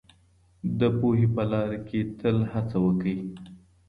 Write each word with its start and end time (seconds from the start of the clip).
د 0.79 0.81
پوهې 0.99 1.27
په 1.35 1.43
لاره 1.51 1.79
کي 1.87 1.99
تل 2.19 2.37
هڅه 2.51 2.77
وکړئ. 2.85 3.17